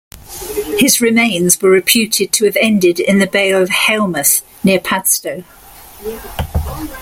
[0.79, 5.43] His remains were reputed to have ended in the bay of Hailemouth near Padstow.